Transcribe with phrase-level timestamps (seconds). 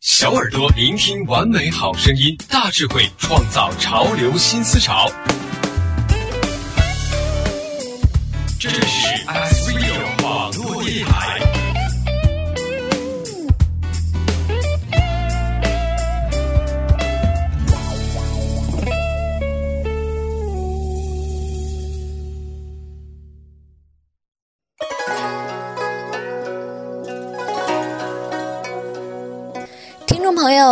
[0.00, 5.06] 小耳朵聆听完美好声音，大智慧创造潮流新思潮。
[8.58, 8.99] 这是。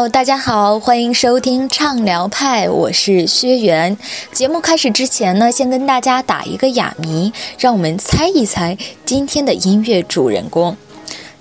[0.07, 3.97] 大家好，欢迎收听畅聊派，我是薛源。
[4.33, 10.77] 节目开始之前呢，先跟大家打一个哑谜，让我们猜一猜今天的音乐主人公。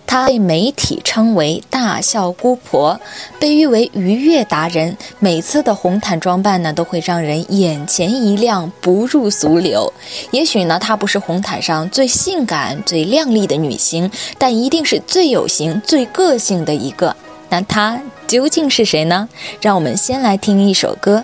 [0.07, 2.99] 她被媒体称为“大笑姑婆”，
[3.39, 4.97] 被誉为“愉悦达人”。
[5.19, 9.93] 每次的红毯装扮呢，都会让人眼前一亮，不入俗流。
[10.31, 17.15] 也许呢，她不是红毯上最性感、最靓丽的女星，但一定是最有型、最个性的一个。
[17.49, 18.01] 那她。
[18.27, 19.27] 究竟是谁呢？
[19.61, 21.23] 让我们先来听一首歌。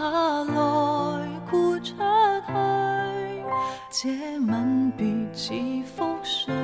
[0.00, 3.44] 下来，豁出去，
[3.90, 5.52] 这吻别似
[5.94, 6.54] 覆水，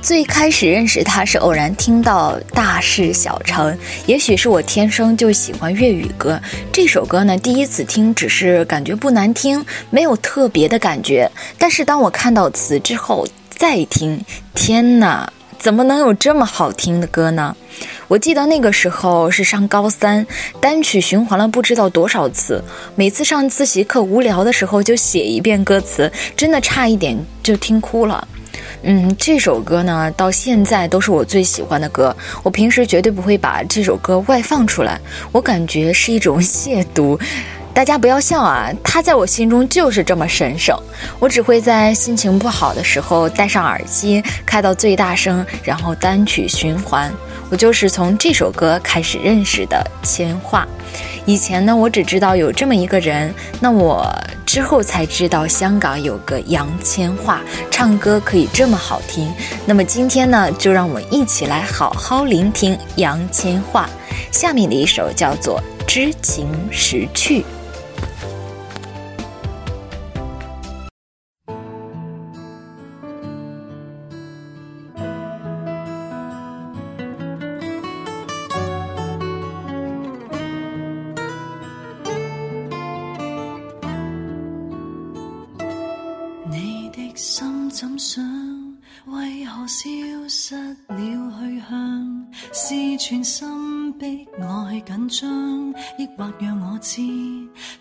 [0.03, 3.71] 最开始认识他是偶然听到《大事小成》，
[4.05, 6.37] 也许是我天生就喜欢粤语歌。
[6.73, 11.25] 这首歌呢，第一次听只是感觉不难听，没有特别的感觉。
[11.57, 14.21] 但是当我看到词之后再听，
[14.53, 17.55] 天哪，怎么能有这么好听的歌呢？
[18.09, 20.27] 我记得那个时候是上高三，
[20.59, 22.61] 单曲循环了不知道多少次。
[22.95, 28.27] 每次上自习课无聊的时候就写一遍歌词，真的差一点就听哭了。
[28.83, 32.15] 嗯，这首歌呢，到现在都是我最喜欢的歌。
[32.41, 34.99] 我平时绝对不会把这首歌外放出来，
[35.31, 37.19] 我感觉是一种亵渎。
[37.73, 40.77] 大家不要笑啊，它在我心中就是这么神圣。
[41.19, 47.11] 我只会在心情不好的时候戴上耳机，开到最大声，然后单曲循环。
[47.49, 50.67] 我就是从这首歌开始认识的千画。
[51.25, 54.05] 以前呢，我只知道有这么一个人，那我
[54.45, 57.37] 之后才知道香港有个杨千嬅，
[57.71, 59.31] 唱歌可以这么好听。
[59.65, 63.85] 那么今天呢，就让我们一起来好好聆听杨千嬅
[64.31, 67.41] 下面的一首，叫做《知情识趣》。
[87.23, 88.21] 心怎想？
[89.05, 89.87] 为何消
[90.27, 90.57] 失
[90.89, 92.27] 了去向？
[92.51, 97.01] 是全心逼我去紧张，抑或让我知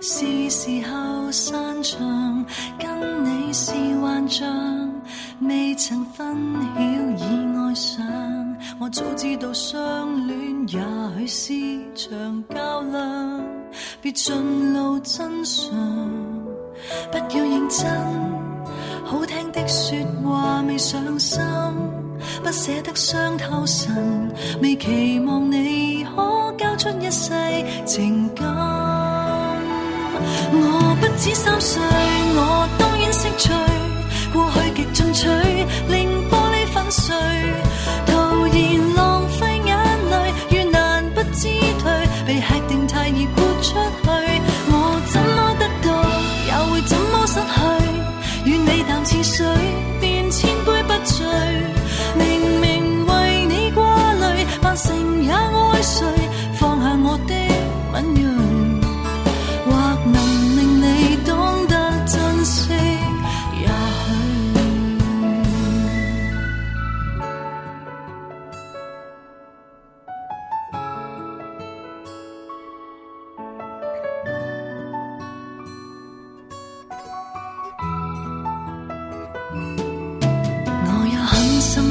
[0.00, 2.46] 是时候散场？
[2.78, 4.48] 跟你是幻象，
[5.40, 6.24] 未曾分
[6.76, 6.82] 晓
[7.16, 8.56] 已爱上。
[8.78, 13.42] 我早知道相恋也许是场较量，
[14.00, 15.68] 别尽露真相，
[17.10, 18.41] 不要认真。
[19.12, 19.94] 好听的说
[20.24, 21.42] 话未上心，
[22.42, 24.32] 不舍得伤透神，
[24.62, 27.30] 未期望你可交出一世
[27.84, 28.42] 情感。
[30.50, 33.52] 我不止三岁，我当然识趣，
[34.32, 35.28] 过去极进取，
[35.92, 37.14] 令玻璃粉碎。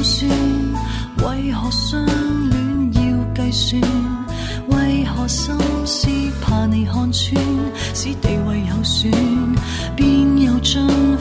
[0.02, 2.04] 为何相
[2.50, 3.80] 恋要计算？
[4.66, 5.54] 为何心
[5.86, 6.08] 思
[6.42, 7.36] 怕你看穿，
[7.94, 9.04] 使地位有损，
[9.94, 11.11] 便有尽。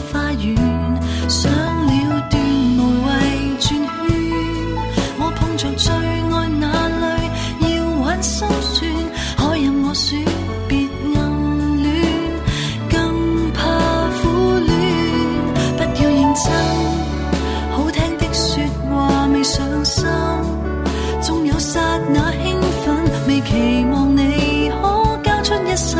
[25.71, 25.95] 一世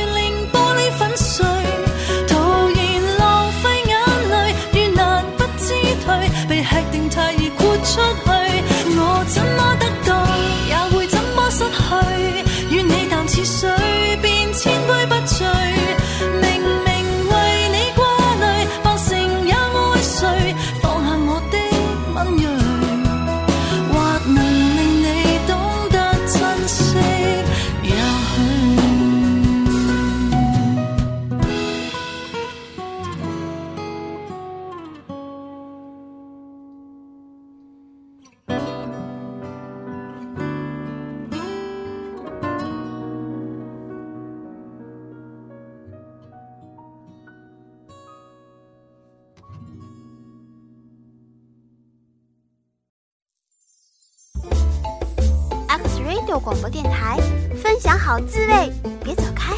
[56.49, 57.19] 广播电台，
[57.63, 58.73] 分享好滋味，
[59.05, 59.53] 别走开，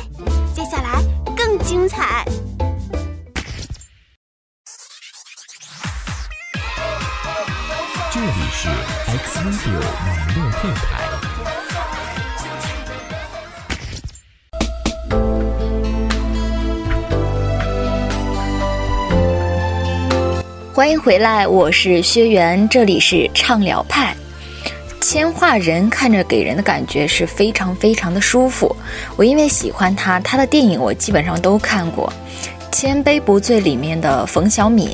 [0.57, 1.01] 接下来
[1.37, 2.25] 更精彩。
[8.13, 8.69] 这里是
[9.07, 9.75] X v i d o
[10.09, 10.17] 网
[15.15, 15.21] 络
[16.91, 20.43] 电台，
[20.75, 24.13] 欢迎回来，我是薛源，这里是畅聊派。
[25.13, 28.77] 千画人看着给人的感觉是非常非常的舒服，
[29.17, 32.13] 我因为喜欢他，他的电影我基本上都看过，
[32.71, 34.87] 《千杯不醉》里面的冯小敏，《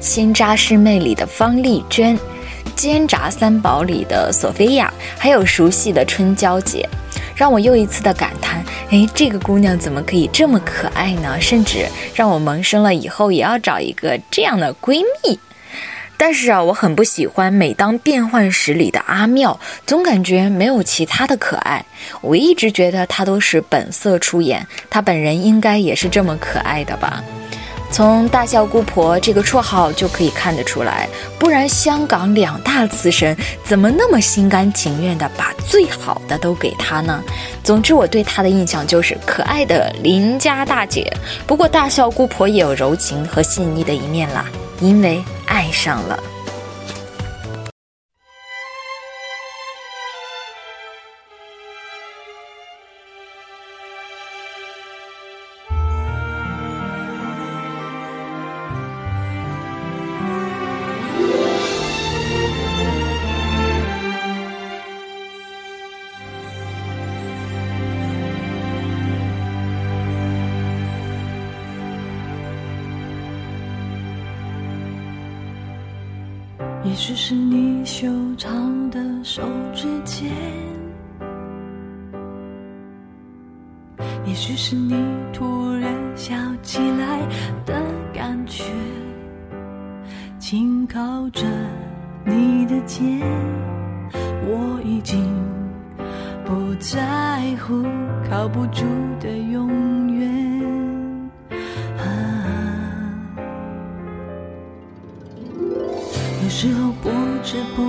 [0.00, 2.16] 新扎师妹》里的方丽娟，
[2.76, 6.88] 《煎炸三宝》里的索菲亚，还有熟悉的春娇姐，
[7.34, 11.40] 让我又一次的感叹，哎，这个姑娘怎么可以这么可爱呢？
[11.40, 15.36] 甚至让我萌生了以后也要找一个这样的闺蜜。
[16.18, 21.84] 但是啊，我很不喜欢每当变换时里的阿妙，总感觉没有其他的可爱。
[22.22, 27.22] 我一直觉得他都是本色出演，他本人应该也是这么可爱的吧。
[27.90, 37.22] 从大笑姑婆这个绰号就可以看得出来，不然香港两大慈神怎么那么心甘情愿地把最好的都给她呢？
[37.62, 41.12] 总之，我对她的印象就是可爱的邻家大姐。
[41.46, 44.44] 不过，大笑姑婆也有柔情和细腻的一面啦，
[44.80, 46.20] 因为爱上了。
[76.96, 79.42] 也许是你修长的手
[79.74, 80.26] 指间，
[84.24, 84.94] 也许是你
[85.30, 87.20] 突然笑起来
[87.66, 87.74] 的
[88.14, 88.64] 感觉，
[90.38, 91.44] 轻靠着
[92.24, 93.06] 你的肩，
[94.46, 95.22] 我已经
[96.46, 97.84] 不在乎
[98.30, 98.84] 靠不住
[99.20, 99.95] 的拥。
[106.58, 107.10] 有时候不
[107.42, 107.82] 知不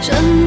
[0.00, 0.37] 真。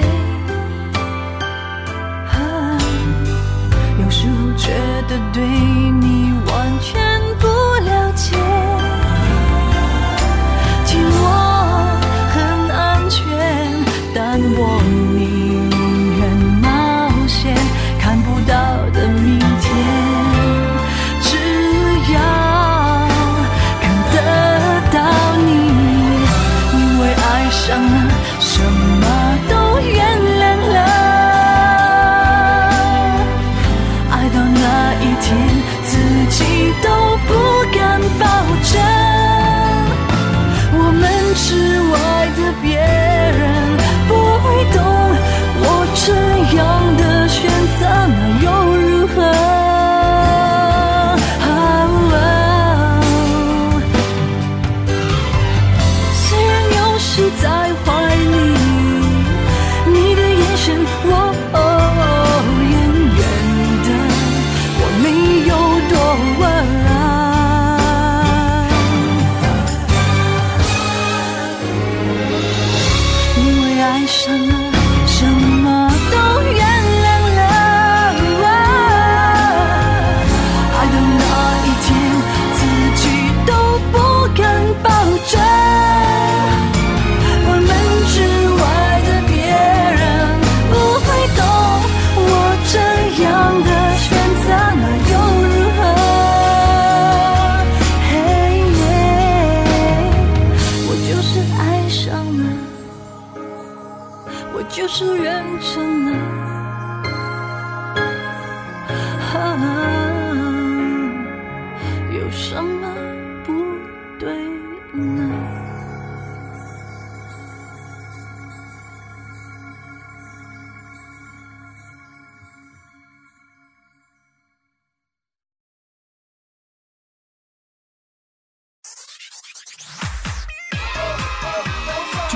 [4.03, 4.69] 有时候觉
[5.07, 5.78] 得对。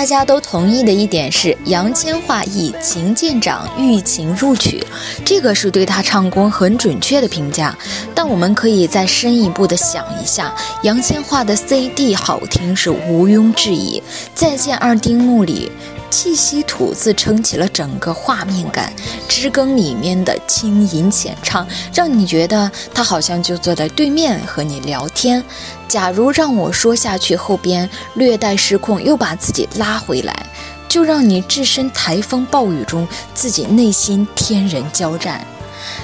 [0.00, 4.82] 大家都同意的一点是，杨千嬅以琴见长，遇情入曲，
[5.26, 7.76] 这个是对她唱功很准确的评价。
[8.14, 14.00] 但我们可以再深一步的想一下，杨千嬅的 CD 好听是毋庸置疑，
[14.34, 15.70] 《再见二丁目》里。
[16.10, 18.92] 气息吐字撑起了整个画面感，
[19.28, 25.42] 《知更》里面的轻吟浅唱，让你觉得他好像就坐在对面和你聊天。
[25.88, 30.46] 假如让我说下去，后边略带失控，又把自己拉回来，
[30.88, 35.44] 就让你置身台风暴雨中，自己内心天人交战。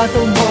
[0.04, 0.41] ¡Gracias!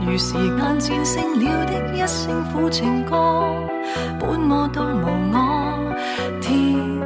[0.06, 3.46] 如时间战胜了的一声苦情歌，
[4.20, 5.96] 本我到无我，
[6.42, 7.03] 天。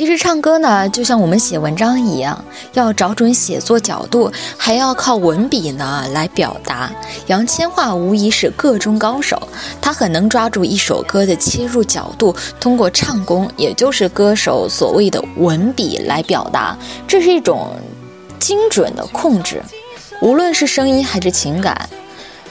[0.00, 6.90] 其实唱歌呢，就像我们写文章一样，要找准写作角度，还要靠文笔呢来表达。
[7.26, 9.38] 杨千嬅无疑是个中高手，
[9.78, 16.74] 她很能抓住一首歌的切入角度，通过唱功，也就是歌手所谓的文笔来表达，
[17.06, 17.68] 这是一种
[18.38, 19.62] 精准的控制，
[20.22, 21.90] 无论是声音还是情感。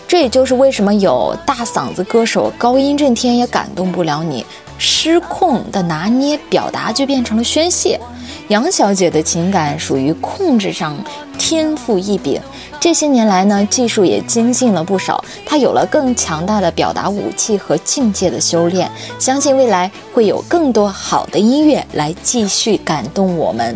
[0.08, 4.46] 这也就是为什么有大嗓子歌手高音震天也感动不了你。
[4.80, 8.00] 失控的拿捏表达就变成了宣泄。
[8.48, 10.98] 杨小姐的情感属于控制上
[11.38, 12.42] 天赋异禀，
[12.80, 18.90] 这些年来呢，技术也精进了不少，她有了更强大的表达武器和境界的修炼。
[19.20, 23.76] 相信未来会有更多好的音乐来继续感动我们。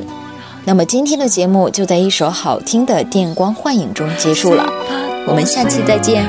[0.66, 4.66] 那么今天的节目就在一首好听的《电光幻影》中结束了，
[5.28, 6.24] 我们下期再见。